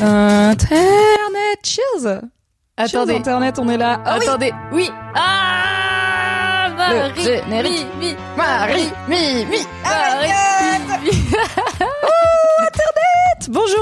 [0.00, 2.06] Internet, cheers
[2.76, 3.14] Attendez.
[3.14, 4.00] Cheers, Internet, on est là.
[4.04, 4.52] Ah Attendez.
[4.72, 4.90] Oui.
[5.14, 7.14] Ah Marie.
[7.16, 7.86] Le générique.
[7.98, 8.92] Mi, mi, Marie.
[9.08, 9.58] Mi, mi.
[9.82, 10.57] Marie.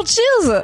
[0.07, 0.63] Cheers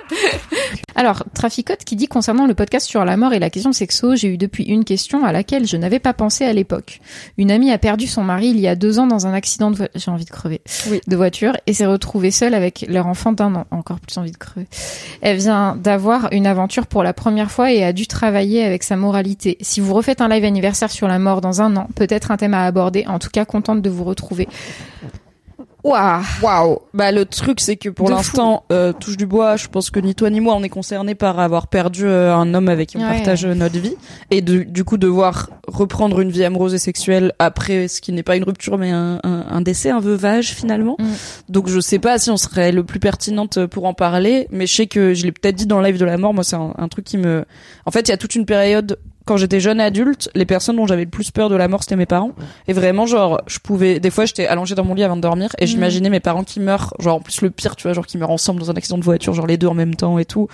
[0.94, 4.28] Alors, Traficote qui dit concernant le podcast sur la mort et la question sexo, j'ai
[4.28, 7.00] eu depuis une question à laquelle je n'avais pas pensé à l'époque.
[7.38, 9.76] Une amie a perdu son mari il y a deux ans dans un accident de
[9.76, 10.00] voiture.
[10.00, 10.60] J'ai envie de crever.
[10.90, 11.00] Oui.
[11.06, 13.66] De voiture et s'est retrouvée seule avec leur enfant d'un an.
[13.70, 14.66] Encore plus envie de crever.
[15.20, 18.96] Elle vient d'avoir une aventure pour la première fois et a dû travailler avec sa
[18.96, 19.56] moralité.
[19.60, 22.54] Si vous refaites un live anniversaire sur la mort dans un an, peut-être un thème
[22.54, 23.04] à aborder.
[23.06, 24.48] En tout cas, contente de vous retrouver.
[25.84, 29.90] Waouh Waouh Bah le truc c'est que pour l'instant, euh, touche du bois, je pense
[29.90, 32.90] que ni toi ni moi on est concernés par avoir perdu euh, un homme avec
[32.90, 33.16] qui on Ouais.
[33.16, 33.96] partage euh, notre vie
[34.30, 38.22] et de, du coup devoir reprendre une vie amoureuse et sexuelle après ce qui n'est
[38.22, 40.96] pas une rupture mais un, un, un décès, un veuvage finalement.
[41.00, 41.04] Mm.
[41.48, 44.74] Donc je sais pas si on serait le plus pertinente pour en parler, mais je
[44.76, 46.74] sais que je l'ai peut-être dit dans le live de la mort, moi c'est un,
[46.78, 47.44] un truc qui me...
[47.86, 50.86] En fait il y a toute une période quand j'étais jeune adulte, les personnes dont
[50.86, 52.32] j'avais le plus peur de la mort, c'était mes parents.
[52.68, 55.50] Et vraiment, genre, je pouvais, des fois, j'étais allongée dans mon lit avant de dormir
[55.58, 58.18] et j'imaginais mes parents qui meurent, genre, en plus, le pire, tu vois, genre, qui
[58.18, 60.48] meurent ensemble dans un accident de voiture, genre, les deux en même temps et tout.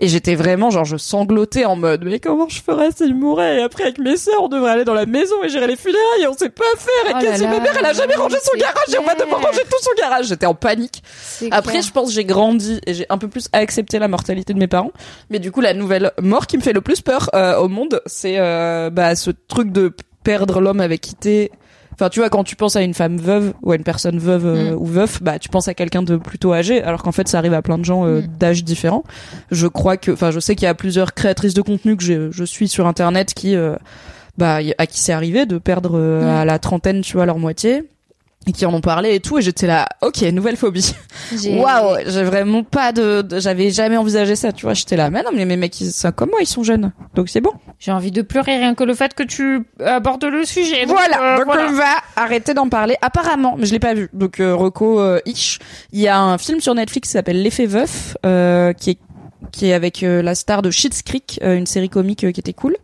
[0.00, 3.58] Et j'étais vraiment, genre, je sanglotais en mode, mais comment je ferais s'il mourait?
[3.60, 6.22] Et après, avec mes sœurs, on devrait aller dans la maison et gérer les funérailles
[6.22, 7.10] et on sait pas faire.
[7.10, 9.14] Et Oh qu'est-ce que ma mère, elle a jamais rangé son garage et on va
[9.14, 10.26] devoir ranger tout son garage.
[10.26, 11.02] J'étais en panique.
[11.50, 11.82] Après, clair.
[11.82, 14.92] je pense j'ai grandi et j'ai un peu plus accepté la mortalité de mes parents.
[15.30, 18.00] Mais du coup, la nouvelle mort qui me fait le plus peur euh, au monde,
[18.14, 19.92] c'est euh, bah, ce truc de
[20.22, 21.50] perdre l'homme avec qui t'es.
[21.92, 24.46] Enfin, tu vois, quand tu penses à une femme veuve ou à une personne veuve
[24.46, 24.76] euh, Mm.
[24.82, 27.54] ou veuf, bah, tu penses à quelqu'un de plutôt âgé, alors qu'en fait, ça arrive
[27.54, 28.26] à plein de gens euh, Mm.
[28.38, 29.04] d'âges différents.
[29.52, 32.30] Je crois que, enfin, je sais qu'il y a plusieurs créatrices de contenu que je,
[32.32, 33.76] je suis sur Internet qui, euh,
[34.38, 36.36] bah, à qui c'est arrivé de perdre euh, Mm.
[36.36, 37.84] à la trentaine, tu vois, leur moitié.
[38.46, 40.94] Et qui en ont parlé et tout, et j'étais là, ok, nouvelle phobie.
[41.48, 44.74] Waouh, j'ai vraiment pas de, de- j'avais jamais envisagé ça, tu vois.
[44.74, 47.28] J'étais là, mais non, mais mes mecs, ils sont comme moi, ils sont jeunes, donc
[47.30, 47.52] c'est bon.
[47.78, 50.86] J'ai envie de pleurer rien que le fait que tu abordes le sujet.
[50.86, 51.68] Donc, voilà, euh, donc voilà.
[51.68, 52.96] on va arrêter d'en parler.
[53.02, 54.10] Apparemment, mais je l'ai pas vu.
[54.12, 55.58] Donc euh, Rocco euh, Ish,
[55.92, 58.98] il y a un film sur Netflix qui s'appelle L'effet veuf, euh, qui est
[59.52, 62.40] qui est avec euh, la star de Schitt's Creek, euh, une série comique euh, qui
[62.40, 62.76] était cool.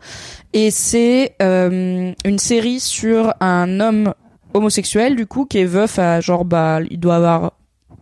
[0.52, 4.14] Et c'est euh, une série sur un homme
[4.54, 7.52] homosexuel du coup qui est veuf à genre bah il doit avoir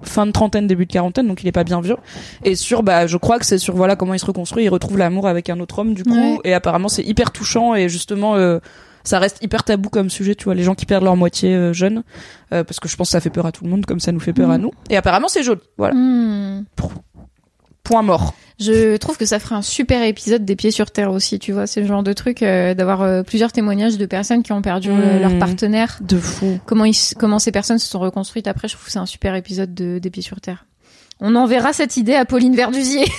[0.03, 1.97] fin de trentaine début de quarantaine donc il est pas bien vieux.
[2.45, 4.99] Et sur bah je crois que c'est sur voilà comment il se reconstruit il retrouve
[4.99, 6.11] l'amour avec un autre homme du coup.
[6.11, 6.39] Ouais.
[6.45, 8.59] et apparemment c'est hyper touchant et justement euh,
[9.05, 11.73] ça reste hyper tabou comme sujet tu vois les gens qui perdent leur moitié euh,
[11.73, 12.03] jeunes
[12.53, 14.13] euh, parce que je pense que ça fait peur à tout le monde comme ça
[14.13, 14.71] nous fait peur à nous.
[14.91, 15.95] Et apparemment c'est joli voilà.
[15.95, 16.65] Hmm.
[17.89, 21.39] Point mort Je trouve que ça ferait un super épisode des pieds sur terre aussi,
[21.39, 21.67] tu vois.
[21.67, 24.91] C'est le genre de truc euh, d'avoir euh, plusieurs témoignages de personnes qui ont perdu
[24.91, 25.23] euh, Hmm.
[25.23, 25.99] leur partenaire.
[26.03, 28.69] de fou Comment ils, comment ces personnes se sont reconstruites après.
[28.69, 30.67] Je trouve que c'est un super épisode de des pieds sur terre.
[31.21, 33.07] On enverra cette idée à Pauline Verdusier.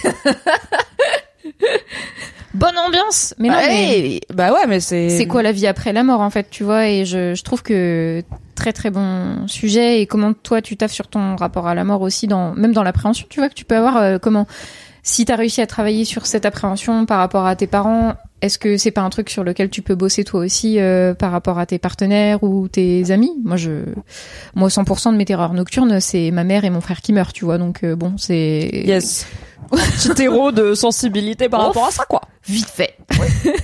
[2.54, 3.34] Bonne ambiance.
[3.38, 6.04] Mais non, bah, mais hey, bah ouais mais c'est c'est quoi la vie après la
[6.04, 8.24] mort en fait, tu vois Et je, je trouve que
[8.56, 12.02] très très bon sujet et comment toi tu taffes sur ton rapport à la mort
[12.02, 14.48] aussi dans même dans l'appréhension, tu vois que tu peux avoir euh, comment
[15.04, 18.78] si t'as réussi à travailler sur cette appréhension par rapport à tes parents, est-ce que
[18.78, 21.66] c'est pas un truc sur lequel tu peux bosser toi aussi euh, par rapport à
[21.66, 23.32] tes partenaires ou tes amis?
[23.44, 23.84] Moi je
[24.56, 27.46] moi 100% de mes terreurs nocturnes, c'est ma mère et mon frère qui meurent, tu
[27.46, 27.58] vois.
[27.58, 29.28] Donc euh, bon, c'est yes
[29.72, 31.68] petit terreau de sensibilité par Ouf.
[31.68, 32.96] rapport à ça quoi vite fait.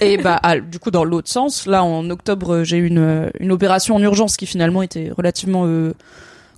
[0.01, 3.29] Et bah ah, du coup dans l'autre sens, là en octobre j'ai eu une euh,
[3.39, 5.93] une opération en urgence qui finalement était relativement euh,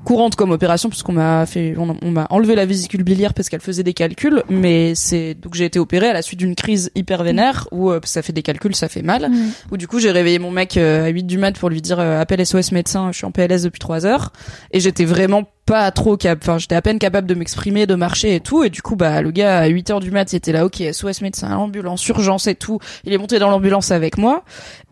[0.06, 3.62] courante comme opération puisqu'on m'a fait on, on m'a enlevé la vésicule biliaire parce qu'elle
[3.62, 7.24] faisait des calculs mais c'est donc j'ai été opérée à la suite d'une crise hyper
[7.24, 9.50] vénère où euh, ça fait des calculs ça fait mal Mm.
[9.72, 12.00] où du coup j'ai réveillé mon mec euh, à 8 du mat pour lui dire
[12.00, 14.32] euh, appelle SOS médecin je suis en PLS depuis 3 heures.
[14.72, 18.36] Et j'étais vraiment pas trop cap enfin j'étais à peine capable de m'exprimer de marcher
[18.36, 18.64] et tout.
[18.64, 20.82] Et du coup bah le gars à 8 heures du mat il était là ok
[20.94, 22.80] SOS médecin ambulance urgence et tout.
[23.04, 24.44] Il est monté dans l'ambulance avec moi.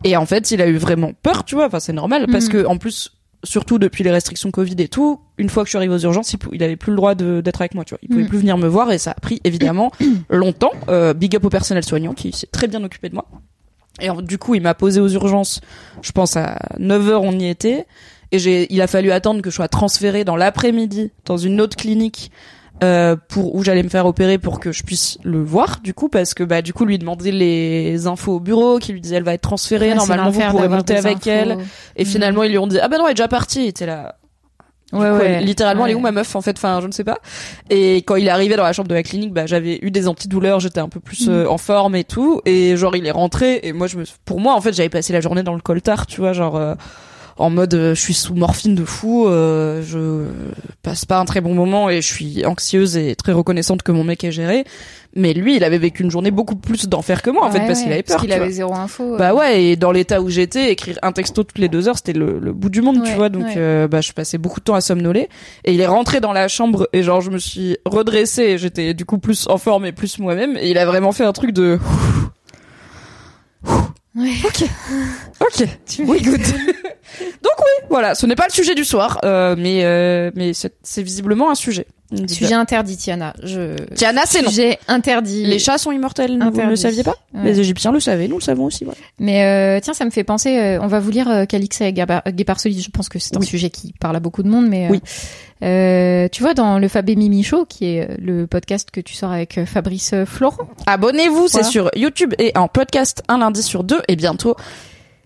[0.04, 1.66] Et en fait il a eu vraiment peur tu vois.
[1.66, 2.52] Enfin c'est normal parce Mhm.
[2.52, 3.12] que en plus
[3.46, 6.34] surtout depuis les restrictions Covid et tout, une fois que je suis arrivée aux urgences,
[6.34, 7.98] il, il avait plus le droit d'être avec moi, tu vois.
[8.02, 8.28] Il pouvait Mm.
[8.28, 9.90] plus venir me voir et ça a pris évidemment
[10.30, 10.72] longtemps.
[10.88, 13.24] Euh, big up au personnel soignant qui s'est très bien occupé de moi.
[14.00, 15.62] Et du coup, il m'a posé aux urgences,
[16.02, 17.86] je pense à 9 heures on y était.
[18.32, 21.76] Et j'ai, il a fallu attendre que je sois transférée dans l'après-midi dans une autre
[21.76, 22.30] clinique
[22.84, 26.08] euh, pour où j'allais me faire opérer pour que je puisse le voir du coup
[26.10, 29.22] parce que bah du coup lui demander les infos au bureau qui lui disait elle
[29.22, 31.30] va être transférée Ouais, normalement vous pourrez monter avec infos.
[31.30, 31.58] elle
[31.96, 32.06] et Mm.
[32.06, 34.16] finalement ils lui ont dit ah ben non elle est déjà partie il était là
[34.92, 35.26] Ouais, coup, ouais.
[35.38, 36.02] elle- littéralement elle est où Ouais.
[36.04, 36.56] ma meuf en fait?
[36.58, 37.18] Enfin je ne sais pas
[37.70, 40.06] et quand il est arrivé dans la chambre de la clinique bah j'avais eu des
[40.06, 41.32] antidouleurs j'étais un peu plus Mm.
[41.32, 44.38] euh, en forme et tout et genre il est rentré et moi je me pour
[44.38, 46.74] moi en fait j'avais passé la journée dans le coltard tu vois genre euh,
[47.38, 50.26] en mode euh, je suis sous morphine de fou, euh, je
[50.82, 54.04] passe pas un très bon moment et je suis anxieuse et très reconnaissante que mon
[54.04, 54.64] mec ait géré.
[55.18, 57.78] Mais lui, il avait vécu une journée beaucoup plus d'enfer que moi en fait parce
[57.78, 58.16] ouais, qu'il avait peur.
[58.16, 59.16] Parce qu'il tu avait zéro info.
[59.16, 62.12] Bah ouais, et dans l'état où j'étais, écrire un texto toutes les deux heures, c'était
[62.12, 63.30] le, le bout du monde, tu vois.
[63.30, 65.30] Donc, euh, bah, je passais beaucoup de temps à somnoler.
[65.64, 68.42] Et il est rentré dans la chambre et genre, je me suis redressée.
[68.42, 70.58] et J'étais du coup plus en forme et plus moi-même.
[70.58, 71.78] Et il a vraiment fait un truc de.
[74.14, 74.30] Ouais.
[74.44, 74.64] Ok.
[75.40, 75.68] Ok.
[76.06, 76.40] Oui, good.
[77.20, 78.14] Donc oui, voilà.
[78.14, 81.86] Ce n'est pas le sujet du soir, euh, mais euh, mais c'est visiblement un sujet.
[82.28, 83.34] Sujet interdit, Tiana.
[83.42, 83.74] Je...
[83.94, 84.48] Tiana, c'est non.
[84.48, 85.44] Sujet interdit.
[85.44, 86.38] Les chats sont immortels.
[86.52, 87.42] Vous ne le saviez pas Ouais.
[87.44, 88.86] Les Égyptiens le savaient, nous le savons aussi.
[89.18, 90.78] Mais euh, tiens, ça me fait penser.
[90.80, 92.80] on va vous lire Calixa et Guépar- Guéparsoli.
[92.80, 93.46] Je pense que c'est un Oui.
[93.46, 94.68] sujet qui parle à beaucoup de monde.
[94.68, 95.00] Mais Oui.
[95.64, 99.14] euh, tu vois, dans le Fab et Mimi Show, qui est le podcast que tu
[99.14, 104.00] sors avec Fabrice Florent, Abonnez-vous, c'est sur YouTube et en podcast un lundi sur deux
[104.06, 104.54] et bientôt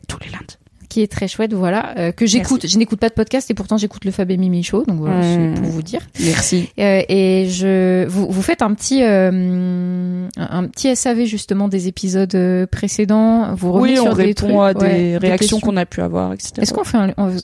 [0.08, 0.56] tous les lundis.
[0.90, 2.66] Qui est très chouette, voilà, euh, que j'écoute.
[2.66, 5.22] Je n'écoute pas de podcast et pourtant j'écoute le Fab et Mimi Show, donc voilà,
[5.22, 6.00] c'est pour vous dire.
[6.20, 6.68] Merci.
[6.78, 12.66] Euh, et je, vous, vous faites un petit, euh, un petit SAV justement des épisodes
[12.70, 13.54] précédents.
[13.54, 16.00] Vous revenez Oui, sur on des répond trucs, à des ouais, réactions qu'on a pu
[16.02, 16.52] avoir, etc.
[16.58, 16.98] Est-ce qu'on fait,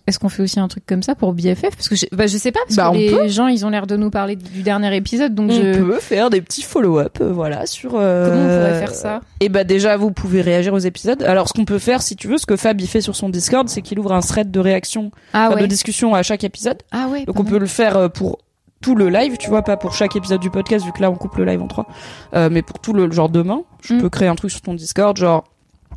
[0.06, 2.36] est-ce qu'on fait aussi un truc comme ça pour BFF Parce que je, bah, je
[2.36, 3.28] sais pas, parce Bah, que les peut.
[3.28, 5.78] gens ils ont l'air de nous parler du dernier épisode, donc on je.
[5.78, 7.92] peut faire des petits follow-up, voilà, sur.
[7.92, 9.20] Comment on pourrait faire ça?
[9.40, 11.22] Et bah déjà, vous pouvez réagir aux épisodes.
[11.22, 13.28] Alors, ce qu'on peut faire, si tu veux, ce que Fab il fait sur son
[13.36, 16.78] Discord, c'est qu'il ouvre un thread de réaction, Ah de discussion à chaque épisode.
[16.92, 17.24] Ah ouais.
[17.24, 18.38] Donc on peut le faire euh, pour
[18.80, 21.14] tout le live, tu vois, pas pour chaque épisode du podcast, vu que là on
[21.16, 21.86] coupe le live en trois,
[22.34, 24.00] euh, mais pour tout le genre demain, je Mm.
[24.02, 25.44] peux créer un truc sur ton Discord, genre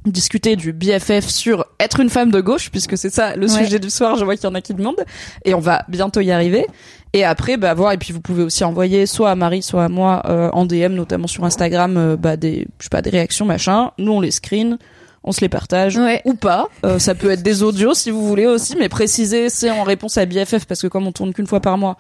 [0.05, 3.63] discuter du BFF sur être une femme de gauche, puisque c'est ça le Ouais.
[3.63, 5.03] sujet du soir, je vois qu'il y en a qui demandent,
[5.43, 6.65] et on va bientôt y arriver.
[7.11, 9.89] Et après, bah voir, et puis vous pouvez aussi envoyer soit à Marie, soit à
[9.89, 13.45] moi euh, en DM, notamment sur Instagram, euh, bah des, je sais pas, des réactions
[13.45, 13.91] machin.
[13.97, 14.77] Nous on les screen,
[15.23, 16.21] on se les partage Ouais.
[16.25, 16.67] ou pas.
[16.85, 20.17] Euh, ça peut être des audios si vous voulez aussi, mais préciser c'est en réponse
[20.17, 21.97] à BFF parce que comme on tourne qu'une fois par mois,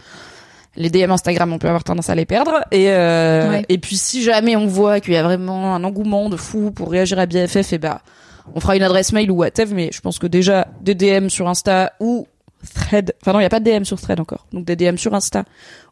[0.75, 2.61] les DM Instagram on peut avoir tendance à les perdre.
[2.71, 3.65] Et euh, Ouais.
[3.69, 6.91] et puis si jamais on voit qu'il y a vraiment un engouement de fou pour
[6.91, 8.01] réagir à BFF, et bah
[8.55, 9.73] on fera une adresse mail ou whatever.
[9.75, 12.27] Mais je pense que déjà des DM sur Insta ou
[12.73, 13.13] thread.
[13.21, 14.45] Enfin non, il y a pas de DM sur thread encore.
[14.53, 15.43] Donc des DM sur Insta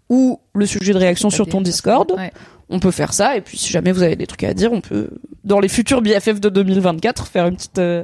[0.09, 2.31] ou le sujet de réaction sur ton Discord Ouais.
[2.69, 4.81] On peut faire ça et puis si jamais vous avez des trucs à dire on
[4.81, 5.09] peut
[5.43, 8.03] dans les futurs BFF de 2024 faire une petite euh,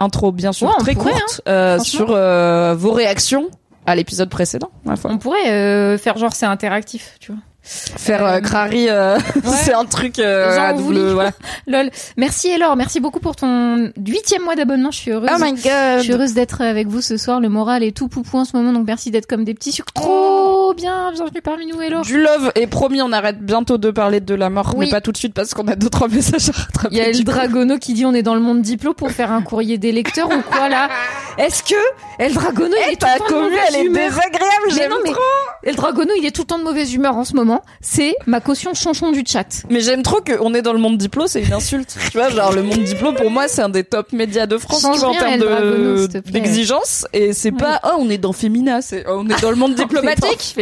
[0.00, 1.84] intro bien sûr Ouais, très pourrait, courte euh, franchement.
[2.06, 3.48] sur euh, vos réactions
[3.86, 4.70] à l'épisode précédent.
[5.04, 7.40] On pourrait euh, faire genre c'est interactif, tu vois.
[7.64, 11.32] Faire Euh, euh, Crary euh, c'est un truc euh, à double voilà
[11.66, 11.90] Lol.
[12.16, 14.90] Merci Elor, merci beaucoup pour ton huitième mois d'abonnement.
[14.90, 15.30] Je suis heureuse.
[15.34, 15.60] oh my Je
[16.00, 17.40] suis god heureuse d'être avec vous ce soir.
[17.40, 19.92] Le moral est tout poupou en ce moment, donc merci d'être comme des petits sucres.
[19.94, 22.02] Trop bien, bienvenue parmi nous, Elor.
[22.02, 24.86] du love et promis on arrête bientôt de parler de la mort Oui.
[24.86, 27.00] mais pas tout de suite parce qu'on a deux trois messages à rattraper Il y
[27.00, 27.24] a El.
[27.24, 30.28] Dragono qui dit on est dans le monde diplo pour faire un courrier des lecteurs
[30.28, 30.88] ou quoi là?
[31.38, 31.74] Est-ce que
[32.18, 35.10] El Dragono il est tout le temps de commu mauvaise elle est désagréable j'aime mais
[35.12, 35.20] trop
[35.62, 37.53] El Dragono il est tout le temps de mauvaise humeur en ce moment.
[37.80, 39.62] C'est ma caution chanchon du chat.
[39.70, 41.96] Mais j'aime trop qu'on est dans le monde diplo, c'est une insulte.
[42.10, 44.82] tu vois, genre le monde diplo pour moi c'est un des top médias de France
[44.82, 49.04] vois, en termes Dragono, de d'exigence et c'est pas oh on est dans Femina, c'est
[49.08, 50.54] oh, on est dans le monde diplomatique?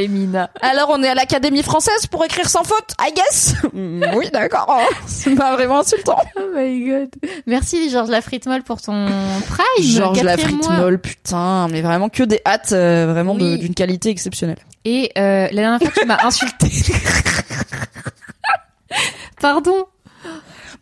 [0.61, 3.55] Alors on est à l'Académie française pour écrire sans faute, I guess?
[4.15, 4.79] Oui, d'accord.
[5.07, 6.19] C'est pas vraiment insultant.
[6.37, 7.09] Oh my god.
[7.47, 9.07] Merci Georges Lafritmolle pour ton
[9.49, 9.85] prime.
[9.85, 13.59] Georges Lafrite molle, putain, mais vraiment que des hâtes euh, vraiment Oui.
[13.59, 14.59] d'une qualité exceptionnelle.
[14.85, 16.67] Et euh, la dernière fois tu m'as insulté.
[19.41, 19.87] Pardon.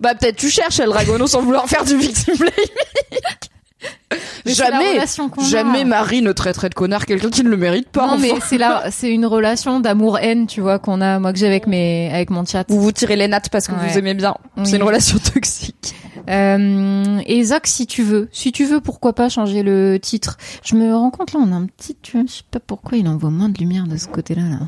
[0.00, 2.54] Bah peut-être tu cherches El Dragono sans vouloir faire du victim blaming.
[4.46, 5.04] Jamais, a.
[5.48, 8.06] jamais Marie ne traiterait de connard quelqu'un qui ne le mérite pas.
[8.06, 11.46] Non mais c'est là, c'est une relation d'amour-haine, tu vois, qu'on a, moi que j'ai
[11.46, 12.64] avec mes, avec mon chat.
[12.68, 13.88] Vous vous tirez les nattes parce que Ouais.
[13.88, 14.34] vous aimez bien.
[14.56, 14.64] Oui.
[14.66, 15.94] C'est une relation toxique.
[16.28, 20.36] Euh, et Zach, si tu veux, si tu veux, pourquoi pas changer le titre?
[20.64, 23.30] Je me rends compte là, on a un petit, je sais pas pourquoi il envoie
[23.30, 24.58] moins de lumière de ce côté-là là.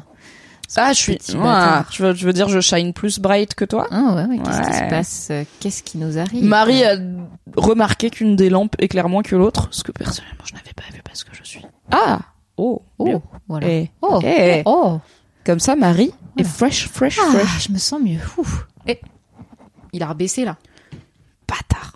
[0.76, 1.19] Ah, je suis.
[1.35, 1.88] bâtard.
[1.91, 3.87] tu veux, je veux dire, je shine plus bright que toi?
[3.91, 6.45] Ah ouais, ouais, qu'est-ce qui se passe Euh, Qu'est-ce qui nous arrive?
[6.45, 6.97] Marie a
[7.57, 11.02] remarqué qu'une des lampes éclaire moins que l'autre, ce que personnellement je n'avais pas vu
[11.05, 11.62] parce que je suis.
[11.91, 12.21] Ah.
[12.57, 12.83] Oh.
[12.99, 13.67] Oh, voilà.
[13.69, 13.91] Eh.
[14.02, 14.62] Oh, Eh.
[14.67, 14.99] oh.
[15.45, 16.49] Comme ça, Marie est Voilà.
[16.50, 17.67] fresh, fresh, Ah, fresh.
[17.69, 18.21] je me sens mieux.
[18.38, 18.67] Ouf.
[18.87, 19.00] Eh,
[19.93, 20.57] il a rebaissé là.
[21.53, 21.93] Bâtard.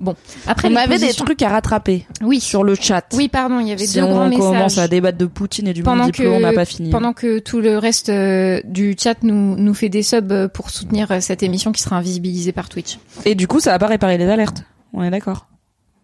[0.00, 0.14] Bon,
[0.46, 3.04] après On avait des trucs à rattraper Oui, sur le chat.
[3.14, 4.78] oui, pardon, il y avait si deux grands on commence messages.
[4.78, 6.90] à débattre de Poutine et du pendant monde que on n'a pas fini.
[6.90, 10.70] pendant que tout le reste euh, du chat nous nous fait des subs euh, pour
[10.70, 12.98] soutenir euh, cette émission qui sera invisibilisée par Twitch.
[13.24, 14.64] Et du coup, ça va pas réparer les alertes.
[14.94, 15.46] On est d'accord.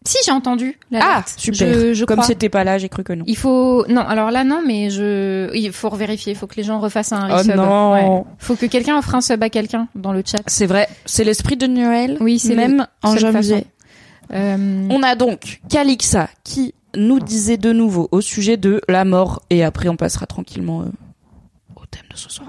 [0.07, 0.78] Si j'ai entendu.
[0.95, 1.69] Ah, super.
[1.73, 3.25] Je, je Comme c'était pas là, j'ai cru que non.
[3.26, 6.62] Il faut non alors là non mais je il faut revérifier il faut que les
[6.62, 7.57] gens refassent un Oh resub.
[7.57, 7.93] non.
[7.93, 8.23] Ouais.
[8.38, 10.38] Faut que quelqu'un offre un sub à quelqu'un dans le chat.
[10.47, 12.17] C'est vrai, c'est l'esprit de Noël.
[12.21, 13.67] Oui, c'est même le- en janvier.
[14.33, 19.43] Euh, On a donc Calixa qui nous disait de nouveau au sujet de la mort
[19.50, 20.87] et après on passera tranquillement euh,
[21.76, 22.49] au thème de ce soir.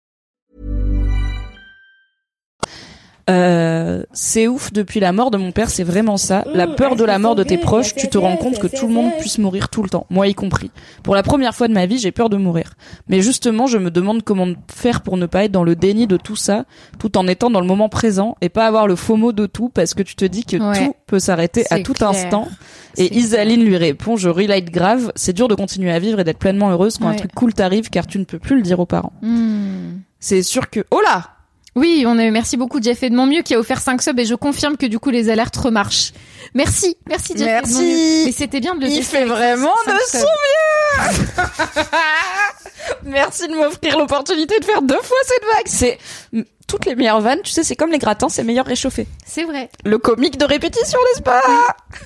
[3.29, 6.43] Euh, c'est ouf depuis la mort de mon père, c'est vraiment ça.
[6.53, 8.93] La peur de la mort de tes proches, tu te rends compte que tout le
[8.93, 10.71] monde puisse mourir tout le temps, moi y compris.
[11.03, 12.73] Pour la première fois de ma vie, j'ai peur de mourir.
[13.07, 16.17] Mais justement, je me demande comment faire pour ne pas être dans le déni de
[16.17, 16.65] tout ça,
[16.99, 19.69] tout en étant dans le moment présent et pas avoir le faux mot de tout
[19.69, 20.85] parce que tu te dis que Ouais.
[20.87, 22.09] tout peut s'arrêter à tout clair.
[22.09, 22.47] instant.
[22.97, 26.39] Et Isaline lui répond, je relate grave, c'est dur de continuer à vivre et d'être
[26.39, 28.85] pleinement heureuse quand un truc cool t'arrive car tu ne peux plus le dire aux
[28.85, 29.13] parents.
[29.21, 29.99] hmm.
[30.19, 31.23] C'est sûr que, oh là!
[31.75, 34.19] Oui, on a merci beaucoup Jeff et de mon mieux qui a offert 5 subs
[34.19, 36.11] et je confirme que du coup les alertes remarchent.
[36.53, 37.71] Merci, merci Jeff Merci.
[37.71, 38.25] Edmond mieux.
[38.25, 40.25] Mais c'était bien de le Il tester fait vraiment de son
[43.05, 45.67] Merci de m'offrir l'opportunité de faire deux fois cette vague.
[45.67, 45.97] C'est
[46.67, 49.07] toutes les meilleures vannes, tu sais, c'est comme les gratins, c'est meilleur réchauffé.
[49.25, 49.69] C'est vrai.
[49.85, 51.41] Le comique de répétition, n'est-ce pas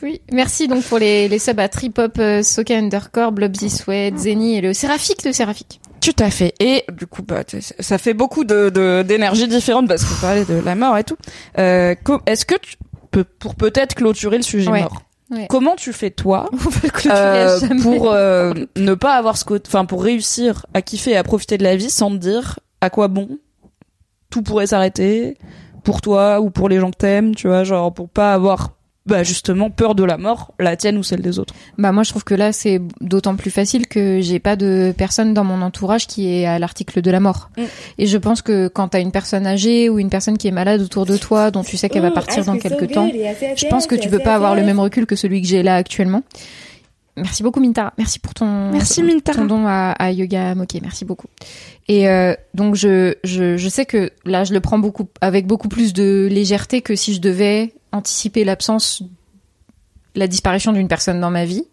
[0.01, 4.57] Oui, merci donc pour les, les subs à Tripop, euh, Soka Undercore, Blobsy Sweat, Zeni
[4.57, 5.79] et le Séraphique de Séraphique.
[6.05, 6.53] Tout à fait.
[6.59, 7.43] Et du coup, bah,
[7.79, 11.17] ça fait beaucoup de d'énergie différente parce qu'on parlait de la mort et tout.
[11.57, 11.95] Euh,
[12.27, 12.75] Est-ce que tu
[13.12, 14.81] peux, pour peut-être clôturer le sujet Ouais.
[14.81, 15.47] mort, Ouais.
[15.50, 16.51] comment tu fais toi
[17.07, 21.24] euh, pour euh, ne pas avoir ce côté, enfin pour réussir à kiffer et à
[21.24, 23.39] profiter de la vie sans te dire à quoi bon
[24.29, 25.35] tout pourrait s'arrêter
[25.83, 28.75] pour toi ou pour les gens que t'aimes, tu vois, genre pour pas avoir
[29.05, 31.53] bah justement peur de la mort, la tienne ou celle des autres.
[31.77, 35.33] Bah moi je trouve que là c'est d'autant plus facile que j'ai pas de personne
[35.35, 37.50] dans mon entourage qui est à l'article de la mort.
[37.57, 37.62] Mm.
[38.00, 40.81] Et je pense que quand t'as une personne âgée ou une personne qui est malade
[40.81, 43.07] autour de toi dont tu sais qu'elle va partir dans quelques temps,
[43.55, 45.75] je pense que tu peux pas avoir le même recul que celui que j'ai là
[45.75, 46.24] actuellement.
[47.17, 47.93] Merci beaucoup Mintara.
[47.97, 49.38] Merci pour ton Merci, ton- Mintara.
[49.38, 50.79] ton don à, à Yoga Moké.
[50.81, 51.27] Merci beaucoup.
[51.88, 55.69] Et euh, donc je, je je sais que là je le prends beaucoup avec beaucoup
[55.69, 59.01] plus de légèreté que si je devais anticiper l'absence
[60.17, 61.65] la disparition d'une personne dans ma vie.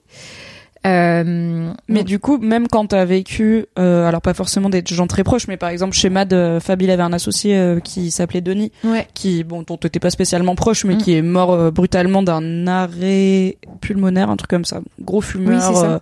[0.84, 5.22] Euh, Mais du coup, même quand t'as vécu, euh, alors pas forcément des gens très
[5.22, 8.40] proches, mais par exemple chez Mad, euh, Fab il avait un associé euh, qui s'appelait
[8.40, 9.06] Denis, ouais.
[9.14, 10.98] qui bon dont t'étais pas spécialement proche, mais Mm.
[10.98, 14.80] qui est mort brutalement d'un arrêt pulmonaire, un truc comme ça.
[15.00, 15.98] Gros fumeur, Oui,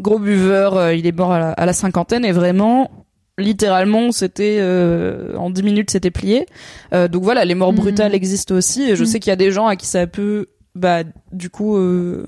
[0.00, 2.90] gros buveur, il est mort à la, à la cinquantaine et vraiment.
[3.38, 6.46] Littéralement, c'était euh, en 10 minutes, c'était plié.
[6.92, 7.76] Euh, donc voilà, les morts Mm.
[7.76, 8.82] brutales existent aussi.
[8.82, 9.06] Et je Mm.
[9.06, 12.26] sais qu'il y a des gens à qui ça peut, bah, du coup, euh,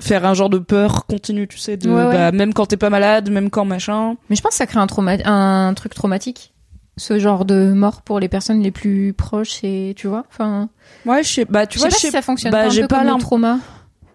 [0.00, 2.12] faire un genre de peur continue, tu sais, de, Ouais, ouais.
[2.12, 4.16] bah, même quand t'es pas malade, même quand machin.
[4.30, 6.54] Mais je pense que ça crée un trauma, un truc traumatique.
[6.98, 10.24] Ce genre de mort pour les personnes les plus proches et tu vois.
[10.30, 10.70] Enfin,
[11.04, 12.70] Ouais, je sais, bah, tu je sais vois, pas si ça fonctionne bah, pas un
[12.70, 13.58] j'ai peu pas l'im- trauma.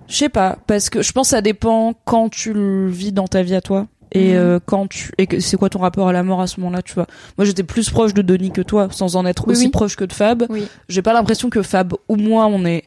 [0.07, 3.27] Je sais pas, parce que je pense que ça dépend quand tu le vis dans
[3.27, 3.85] ta vie à toi.
[4.13, 4.37] Et Mhm.
[4.39, 6.81] euh, quand tu et que- c'est quoi ton rapport à la mort à ce moment-là,
[6.81, 7.07] tu vois?
[7.37, 9.69] Moi, j'étais plus proche de Denis que toi, sans en être Oui, aussi oui.
[9.71, 10.43] proche que de Fab.
[10.49, 10.67] Oui.
[10.89, 12.83] J'ai pas l'impression que Fab ou moi on est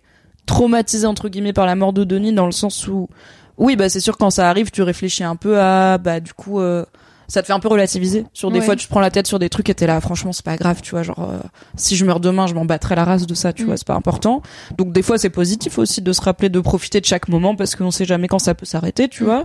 [0.46, 3.08] traumatisé entre guillemets par la mort de Denis dans le sens où
[3.56, 6.60] oui, bah c'est sûr quand ça arrive, tu réfléchis un peu à bah du coup
[6.60, 6.84] euh,
[7.28, 8.26] ça te fait un peu relativiser.
[8.34, 8.64] Sur des Ouais.
[8.66, 10.58] fois, tu te prends la tête sur des trucs et t'es là, franchement, c'est pas
[10.58, 11.38] grave, tu vois, genre, euh,
[11.74, 13.66] si je meurs demain, je m'en battrai la race de ça, tu Mm.
[13.66, 14.42] vois, c'est pas important.
[14.76, 17.76] Donc, des fois, c'est positif aussi de se rappeler de profiter de chaque moment parce
[17.76, 19.26] qu'on sait jamais quand ça peut s'arrêter, tu Mm.
[19.26, 19.44] vois.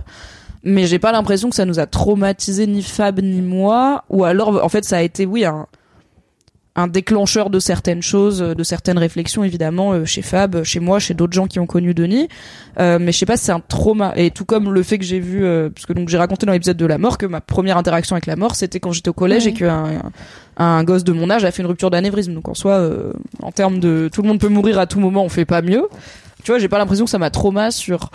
[0.62, 4.62] Mais j'ai pas l'impression que ça nous a traumatisé ni Fab ni moi, ou alors,
[4.62, 5.66] en fait, ça a été, oui, un,
[6.76, 10.98] un déclencheur de certaines choses, euh, de certaines réflexions évidemment euh, chez Fab, chez moi,
[10.98, 12.28] chez d'autres gens qui ont connu Denis.
[12.78, 14.12] Euh, mais je sais pas, si c'est un trauma.
[14.16, 16.52] Et tout comme le fait que j'ai vu, euh, parce que donc j'ai raconté dans
[16.52, 19.14] l'épisode de la mort que ma première interaction avec la mort, c'était quand j'étais au
[19.14, 20.00] collège et qu'un
[20.56, 22.34] un, un gosse de mon âge a fait une rupture d'anévrisme.
[22.34, 23.12] Donc en soi, euh,
[23.42, 25.88] en termes de tout le monde peut mourir à tout moment, on fait pas mieux.
[26.44, 28.10] Tu vois, j'ai pas l'impression que ça m'a trauma sur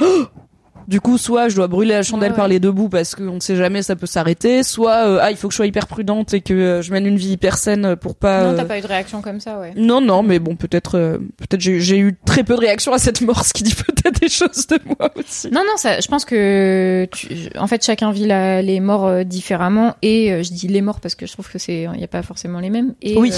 [0.87, 3.35] Du coup, soit je dois brûler la chandelle Ouais, par les deux bouts parce qu'on
[3.35, 4.63] ne sait jamais, ça peut s'arrêter.
[4.63, 7.05] Soit euh, ah, il faut que je sois hyper prudente et que euh, je mène
[7.07, 8.43] une vie hyper saine pour pas.
[8.43, 9.73] Non, euh, t'as pas eu de réaction comme ça, ouais.
[9.75, 13.21] Non, non, mais bon, peut-être, euh, peut-être j'ai eu très peu de réaction à cette
[13.21, 15.47] mort, ce qui dit peut-être des choses de moi aussi.
[15.51, 17.27] Non, non, ça, je pense que, tu,
[17.57, 21.15] en fait, chacun vit la- les morts différemment et euh, je dis les morts parce
[21.15, 22.93] que je trouve que c'est, il y a pas forcément les mêmes.
[23.01, 23.31] Et, Oui.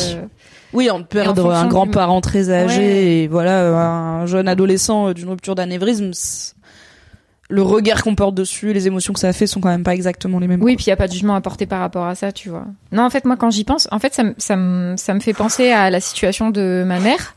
[0.74, 3.06] Oui, en perdre un du- grand-parent très âgé Ouais.
[3.06, 6.12] et voilà un jeune adolescent d'une rupture d'anévrisme,
[7.50, 9.94] le regard qu'on porte dessus, les émotions que ça a fait sont quand même pas
[9.94, 10.62] exactement les mêmes.
[10.62, 12.50] Oui, puis il y a pas de jugement à porter par rapport à ça, tu
[12.50, 12.66] vois.
[12.92, 15.20] Non, en fait, moi, quand j'y pense, en fait, ça, me- ça, me- ça me
[15.22, 17.36] fait penser à la situation de ma mère,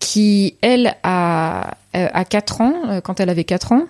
[0.00, 3.84] qui, elle, a, euh, à 4 ans, euh, quand elle avait 4 ans,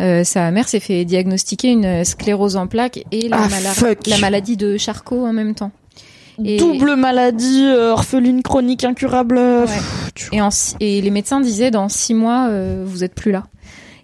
[0.00, 3.48] euh, sa mère s'est fait diagnostiquer une sclérose en plaques et la, Ah,
[4.06, 5.72] la maladie de Charcot en même temps.
[6.44, 9.36] Et- Double maladie, euh, orpheline chronique incurable.
[9.36, 9.64] Ouais.
[9.64, 13.14] pff, tu- Et, en, si- et les médecins disaient dans six mois, euh, vous êtes
[13.16, 13.42] plus là.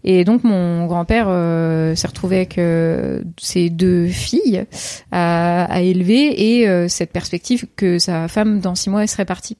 [0.04, 4.64] Et donc mon grand-père euh, s'est retrouvé avec euh, ses deux filles
[5.10, 9.24] à, à élever et euh, cette perspective que sa femme dans six mois elle serait
[9.24, 9.56] partie.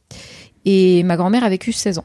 [0.66, 2.04] Et ma grand-mère a vécu 16 ans.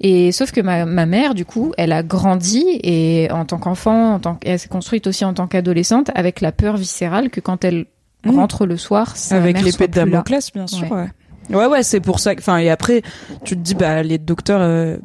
[0.00, 4.14] Et sauf que ma, ma mère, du coup, elle a grandi et en tant qu'enfant,
[4.14, 7.64] en tant elle s'est construite aussi en tant qu'adolescente avec la peur viscérale que quand
[7.64, 7.86] elle
[8.26, 8.38] Mm.
[8.38, 9.92] rentre le soir, sa Avec l'épée de.
[9.92, 10.90] Damoclès, bien sûr.
[10.90, 11.08] Ouais,
[11.50, 12.34] ouais, ouais, c'est pour ça.
[12.34, 13.02] que- Enfin, et après,
[13.44, 14.96] tu te dis, bah, les docteurs, euh,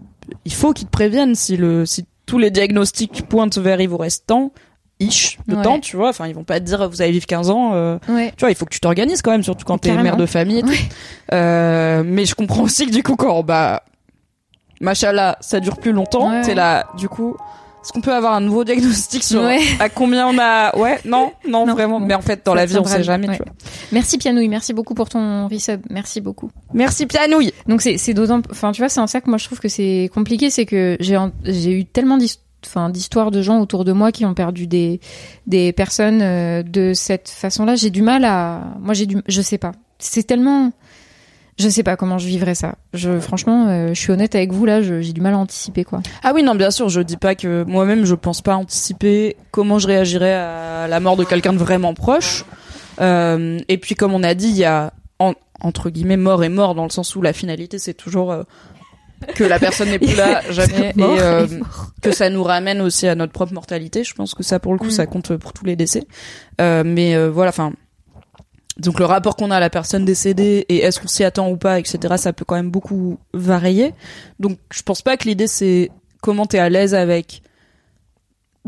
[0.49, 3.97] il faut qu'ils te préviennent si le, si tous les diagnostics pointent vers il vous
[3.97, 4.51] reste tant,
[4.99, 5.61] ish, de Ouais.
[5.61, 6.09] temps, tu vois.
[6.09, 7.71] Enfin, ils vont pas te dire, vous allez vivre 15 ans.
[7.75, 8.31] euh, Ouais.
[8.35, 10.57] tu vois, il faut que tu t'organises quand même, surtout quand t'es mère de famille.
[10.57, 10.69] et tout.
[10.69, 10.89] Ouais.
[11.33, 13.83] Euh, mais je comprends aussi que du coup, quand bah,
[14.81, 17.35] machallah, ça dure plus longtemps, t'es là, du coup.
[17.81, 19.59] Est-ce qu'on peut avoir un nouveau diagnostic sur Ouais.
[19.79, 21.99] à combien on a Ouais, non, non, Non, vraiment.
[21.99, 22.05] bon.
[22.05, 23.27] Mais en fait, dans la vie, on sait jamais.
[23.29, 23.37] ouais.
[23.37, 23.53] Tu vois.
[23.91, 26.51] Merci Pianouille, merci beaucoup pour ton resub, merci beaucoup.
[26.73, 27.53] Merci Pianouille.
[27.67, 29.69] Donc c'est c'est d'autant, enfin tu vois, c'est en ça que moi je trouve que
[29.69, 32.17] c'est compliqué, c'est que j'ai j'ai eu tellement
[32.65, 34.99] enfin d'histoires de gens autour de moi qui ont perdu des
[35.47, 37.75] des personnes euh, de cette façon-là.
[37.75, 40.71] J'ai du mal à, moi j'ai du, je sais pas, c'est tellement,
[41.59, 42.75] je sais pas comment je vivrais ça.
[42.93, 46.01] Je franchement, euh, je suis honnête avec vous là, j'ai du mal à anticiper quoi.
[46.23, 49.77] Ah oui, non, bien sûr, je dis pas que moi-même, je pense pas anticiper comment
[49.77, 52.45] je réagirais à la mort de quelqu'un de vraiment proche.
[53.01, 56.49] Euh, et puis, comme on a dit, il y a en- entre guillemets mort et
[56.49, 58.43] mort dans le sens où la finalité, c'est toujours euh,
[59.35, 61.45] que la personne n'est plus là jamais et euh,
[62.01, 64.03] que ça nous ramène aussi à notre propre mortalité.
[64.05, 64.91] Je pense que ça, pour le coup, Mm.
[64.91, 66.03] ça compte pour tous les décès.
[66.61, 67.73] Euh, mais euh, voilà, enfin.
[68.79, 71.57] Donc le rapport qu'on a à la personne décédée et est-ce qu'on s'y attend ou
[71.57, 72.15] pas, etc.
[72.17, 73.93] Ça peut quand même beaucoup varier.
[74.39, 77.41] Donc je pense pas que l'idée c'est comment t'es à l'aise avec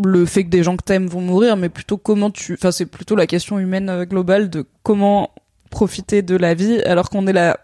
[0.04, 2.86] le fait que des gens que t'aimes vont mourir, mais plutôt comment tu, enfin c'est
[2.86, 5.30] plutôt la question humaine euh, globale de comment
[5.70, 7.60] profiter de la vie alors qu'on est là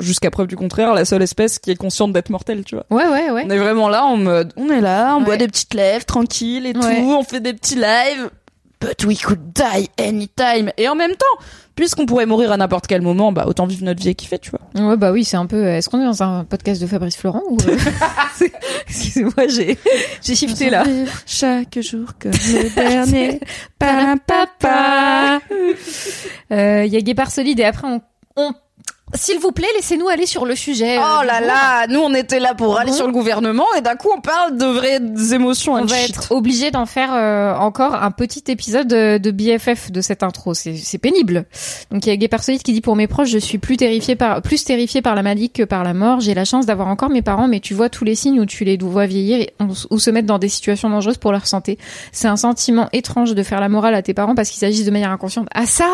[0.00, 2.86] jusqu'à preuve du contraire la seule espèce qui est consciente d'être mortelle, tu vois.
[2.90, 3.42] Ouais ouais ouais.
[3.46, 6.64] On est vraiment là en mode, on est là, on boit des petites lèvres tranquille
[6.66, 7.02] et Ouais.
[7.02, 8.30] tout, on fait des petits lives.
[8.80, 10.72] But we could die anytime.
[10.78, 11.44] Et en même temps,
[11.76, 14.50] puisqu'on pourrait mourir à n'importe quel moment, bah autant vivre notre vie et kiffer, tu
[14.50, 14.60] vois.
[14.74, 15.66] Ouais bah oui, c'est un peu.
[15.66, 17.76] Est-ce qu'on est dans un podcast de Fabrice Florent ou euh,
[18.88, 19.76] Excusez-moi, j'ai
[20.22, 20.84] j'ai shifté là.
[21.26, 23.40] Chaque jour comme le dernier.
[23.78, 25.40] Papa.
[26.52, 28.00] Euh, Il y a Guépard Solide et après on,
[28.36, 28.52] on
[29.14, 30.98] s'il vous plaît, laissez-nous aller sur le sujet.
[30.98, 33.96] euh, Oh là là, nous on était là pour aller sur le gouvernement et d'un
[33.96, 35.00] coup on parle de vraies
[35.34, 40.00] émotions On va être obligé d'en faire euh, encore un petit épisode de, BFF de
[40.00, 40.54] cette intro.
[40.54, 41.46] C'est pénible.
[41.90, 44.40] Donc il y a Solide qui dit pour mes proches, je suis plus terrifiée par
[44.42, 46.20] plus terrifiée par la maladie que par la mort.
[46.20, 48.64] J'ai la chance d'avoir encore mes parents, mais tu vois tous les signes où tu
[48.64, 49.46] les vois vieillir
[49.90, 51.78] ou se mettre dans des situations dangereuses pour leur santé.
[52.12, 54.90] C'est un sentiment étrange de faire la morale à tes parents parce qu'ils agissent de
[54.90, 55.48] manière inconsciente.
[55.54, 55.88] Ah ça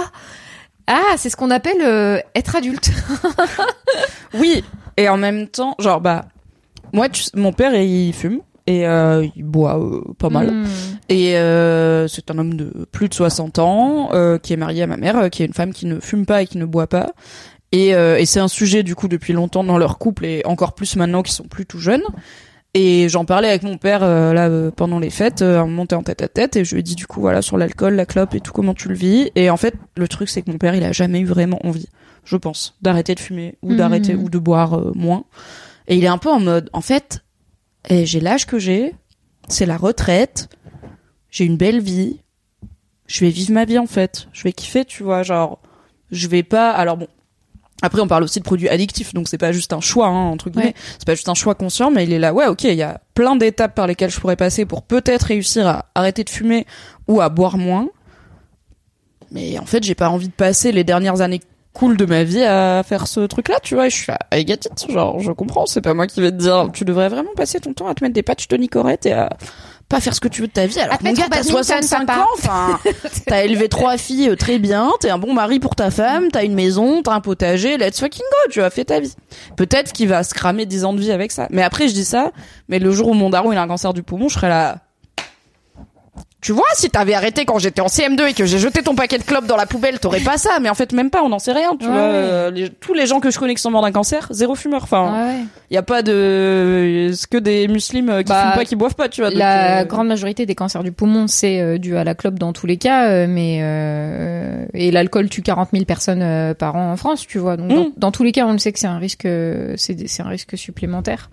[0.87, 2.91] Ah, c'est ce qu'on appelle euh, être adulte.
[4.35, 4.63] Oui,
[4.97, 6.27] et en même temps, genre bah
[6.93, 10.51] moi tu- mon père il fume et euh, il boit euh, pas mal.
[10.51, 10.67] Hmm.
[11.09, 14.11] Et euh, c'est un homme de plus de 60 ans
[14.43, 16.47] qui est marié à ma mère, qui est une femme qui ne fume pas et
[16.47, 17.13] qui ne boit pas.
[17.73, 20.97] Et, et c'est un sujet du coup depuis longtemps dans leur couple et encore plus
[20.97, 22.05] maintenant qu'ils sont plus tout jeunes.
[22.79, 25.95] Et j'en parlais avec mon père euh, là euh, pendant les fêtes, euh, on montait
[25.95, 28.05] en tête à tête et je lui ai dit du coup voilà sur l'alcool, la
[28.05, 29.31] clope et tout comment tu le vis.
[29.35, 31.89] Et en fait le truc c'est que mon père il a jamais eu vraiment envie,
[32.25, 35.25] je pense, d'arrêter de fumer ou d'arrêter ou de boire euh, moins.
[35.89, 37.25] Et il est un peu en mode en fait
[37.89, 38.95] eh, j'ai l'âge que j'ai,
[39.49, 40.51] c'est la retraite,
[41.31, 42.21] j'ai une belle vie,
[43.07, 45.61] je vais vivre ma vie en fait, je vais kiffer, tu vois, genre
[46.11, 47.09] je vais pas alors bon
[47.83, 50.49] après on parle aussi de produits addictifs donc c'est pas juste un choix hein, entre
[50.51, 50.75] guillemets, Ouais.
[50.99, 53.01] c'est pas juste un choix conscient mais il est là ouais, OK, il y a
[53.15, 56.67] plein d'étapes par lesquelles je pourrais passer pour peut-être réussir à arrêter de fumer
[57.09, 57.89] ou à boire moins.
[59.33, 61.41] Mais en fait, j'ai pas envie de passer les dernières années
[61.73, 63.87] cool de ma vie à faire ce truc-là, tu vois.
[63.89, 66.31] Et je suis à I get it, genre, je comprends, c'est pas moi qui vais
[66.31, 69.05] te dire, tu devrais vraiment passer ton temps à te mettre des patchs de Nicorette
[69.07, 69.31] et à
[69.89, 70.79] pas faire ce que tu veux de ta vie.
[70.81, 72.21] Alors mon gars, t'as au badminton, 65 papa.
[72.21, 72.81] ans, enfin,
[73.27, 76.45] t'as élevé trois filles euh, très bien, t'es un bon mari pour ta femme, t'as
[76.45, 79.15] une maison, t'as un potager, let's fucking go, tu as fait ta vie.
[79.57, 81.47] Peut-être qu'il va se cramer 10 ans de vie avec ça.
[81.51, 82.33] Mais après, je dis ça,
[82.69, 84.79] mais le jour où mon daron il a un cancer du poumon, je serais là.
[86.43, 89.19] Tu vois, si t'avais arrêté quand j'étais en CM2 et que j'ai jeté ton paquet
[89.19, 90.61] de clopes dans la poubelle, t'aurais pas ça.
[90.61, 92.01] Mais en fait, même pas, on n'en sait rien, tu Ouais, vois.
[92.03, 92.13] ouais.
[92.15, 94.83] Euh, les- tous les gens que je connais qui sont morts d'un cancer, zéro fumeur.
[94.85, 95.45] Enfin, Ouais, ouais.
[95.71, 98.77] il y a pas de, c'est que des musulmans euh, qui Bah, fument pas, qui
[98.77, 99.31] boivent pas, tu vois.
[99.31, 102.39] donc, La euh, grande majorité des cancers du poumon, c'est euh, dû à la clope
[102.39, 106.97] dans tous les cas, mais euh, et l'alcool tue 40 000 personnes par an en
[106.97, 107.57] France, tu vois.
[107.57, 107.93] Donc dans, Mm.
[107.97, 109.27] dans tous les cas, on le sait que c'est un risque,
[109.77, 111.31] c'est un risque supplémentaire.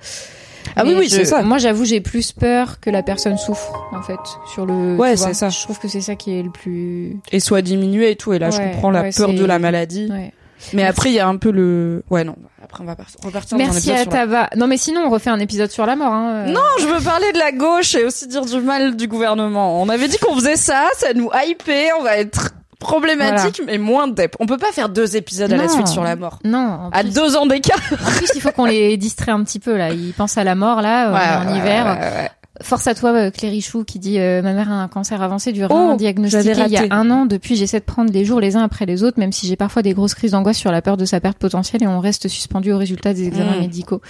[0.75, 1.41] Ah oui, Mais oui, c'est ça.
[1.43, 4.19] Moi, j'avoue, j'ai plus peur que la personne souffre, en fait,
[4.53, 4.95] sur le.
[4.95, 5.49] Ouais, c'est ça.
[5.49, 7.17] Je trouve que c'est ça qui est le plus.
[7.31, 8.33] et soit diminué et tout.
[8.33, 10.07] Et là, je comprends la ouais, peur de la maladie.
[10.11, 10.31] Ouais.
[10.71, 12.35] Mais après, il y a un peu le, ouais, non.
[12.63, 14.49] Après, on va par- repartir dans un Merci épisode à la- Taba.
[14.55, 16.13] Non, mais sinon, on refait un épisode sur la mort.
[16.13, 16.45] Hein.
[16.47, 19.81] Non, je veux parler de la gauche et aussi dire du mal du gouvernement.
[19.81, 24.07] On avait dit qu'on faisait ça, ça nous hypait, on va être problématique, mais moins
[24.07, 24.35] dep.
[24.39, 26.39] On peut pas faire deux épisodes à la suite sur la mort.
[26.43, 26.89] Non.
[26.91, 27.79] À deux ans d'écart.
[27.91, 29.89] en plus, il faut qu'on les distrait un petit peu là.
[29.91, 32.29] Ils pensent à la mort là, est en hiver.
[32.61, 35.65] Force à toi, euh, Clérichou, qui dit euh, ma mère a un cancer avancé du
[35.65, 37.25] rein Oh, diagnostiqué il y a un an.
[37.25, 39.81] Depuis, j'essaie de prendre les jours les uns après les autres, même si j'ai parfois
[39.81, 42.71] des grosses crises d'angoisse sur la peur de sa perte potentielle et on reste suspendu
[42.71, 43.61] au résultat des examens Mm.
[43.61, 44.01] médicaux.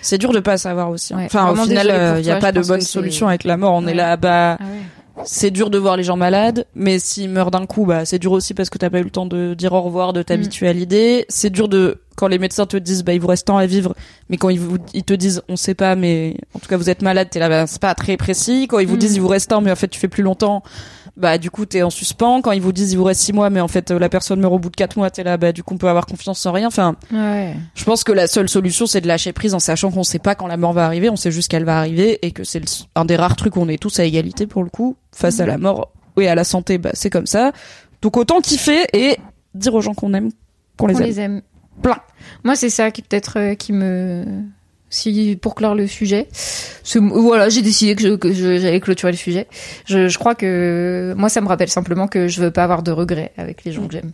[0.00, 1.12] C'est dur de pas savoir aussi.
[1.12, 1.18] hein.
[1.26, 3.74] Enfin, au final, il y a pas de bonne solution avec la mort.
[3.74, 4.64] On est là, bah, Ah.
[5.24, 8.32] C'est dur de voir les gens malades, mais s'ils meurent d'un coup, bah, c'est dur
[8.32, 10.72] aussi parce que t'as pas eu le temps de dire au revoir, de t'habituer à
[10.72, 11.26] l'idée.
[11.28, 13.94] C'est dur de, quand les médecins te disent, bah, il vous reste tant à vivre,
[14.30, 16.88] mais quand ils, vous, ils te disent, on sait pas, mais en tout cas, vous
[16.90, 18.66] êtes malade, t'es là, bah, c'est pas très précis.
[18.68, 19.00] Quand ils vous Mm.
[19.00, 20.62] disent, il vous reste tant, mais en fait, tu fais plus longtemps,
[21.16, 22.40] bah, du coup, t'es en suspens.
[22.40, 24.52] Quand ils vous disent, il vous reste six mois, mais en fait, la personne meurt
[24.54, 26.52] au bout de quatre mois, t'es là, bah, du coup, on peut avoir confiance sans
[26.52, 26.66] rien.
[26.68, 27.54] Enfin, Ouais.
[27.74, 30.34] je pense que la seule solution, c'est de lâcher prise en sachant qu'on sait pas
[30.34, 32.62] quand la mort va arriver, on sait juste qu'elle va arriver et que c'est
[32.94, 35.46] un des rares trucs où on est tous à égalité pour le coup face à
[35.46, 36.78] la mort et à la santé.
[36.78, 37.52] Bah, c'est comme ça.
[38.00, 39.18] Donc autant kiffer et
[39.54, 40.30] dire aux gens qu'on aime,
[40.78, 41.42] qu'on les les aime.
[41.82, 41.96] Plein.
[42.44, 44.24] Moi, c'est ça qui peut-être euh, qui me
[44.92, 46.28] si pour clore le sujet.
[46.94, 49.46] Voilà, j'ai décidé que je- que je- j'allais clôturer le sujet.
[49.86, 52.92] Je, je crois que moi, ça me rappelle simplement que je veux pas avoir de
[52.92, 54.12] regrets avec les gens que j'aime.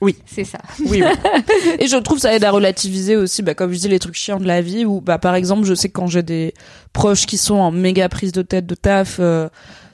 [0.00, 0.16] Oui.
[0.26, 0.58] C'est ça.
[0.86, 1.42] Oui, oui.
[1.80, 4.38] et je trouve ça aide à relativiser aussi, bah, comme je dis, les trucs chiants
[4.40, 4.84] de la vie.
[4.84, 6.54] Ou bah, par exemple, je sais que quand j'ai des
[6.92, 9.48] proches qui sont en méga prise de tête de taf, euh,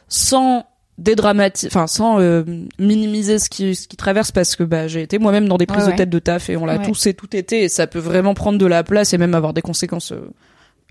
[0.08, 0.66] sans
[0.98, 2.44] dédramatiser, enfin sans euh,
[2.78, 5.86] minimiser ce qui ce qui traverse, parce que bah j'ai été moi-même dans des prises
[5.86, 6.84] Ouais, de tête de taf et on l'a Ouais.
[6.86, 9.52] tous et tout été, et ça peut vraiment prendre de la place et même avoir
[9.54, 10.12] des conséquences.
[10.12, 10.30] euh,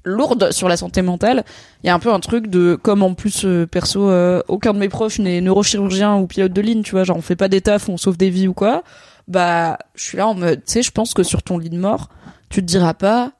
[0.05, 1.45] lourdes sur la santé mentale.
[1.81, 4.73] Il y a un peu un truc de comme en plus euh, perso euh, aucun
[4.73, 7.47] de mes proches n'est neurochirurgien ou pilote de ligne, tu vois, genre on fait pas
[7.47, 8.83] des tafs, on sauve des vies ou quoi.
[9.29, 11.77] Bah, je suis là en mode, tu sais, je pense que sur ton lit de
[11.77, 12.09] mort,
[12.49, 13.31] tu te diras pas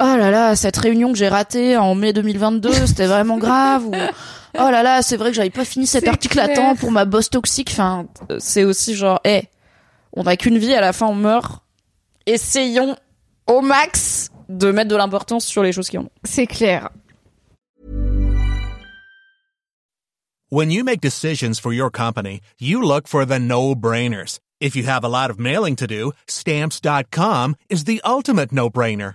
[0.00, 3.92] Oh là là, cette réunion que j'ai ratée en mai 2022, c'était vraiment grave ou
[4.54, 7.04] Oh là là, c'est vrai que j'avais pas fini cet article à temps pour ma
[7.04, 7.70] bosse toxique.
[7.72, 8.06] Enfin,
[8.38, 9.48] c'est aussi genre, hé,
[10.12, 11.62] on n'a qu'une vie, à la fin on meurt.
[12.26, 12.96] Essayons
[13.46, 16.10] au max de mettre de l'importance sur les choses qui en ont.
[16.24, 16.90] C'est clair.
[20.50, 24.38] When you make decisions for your company, you look for the no-brainers.
[24.60, 29.14] If you have a lot of mailing to do, stamps.com is the ultimate no-brainer.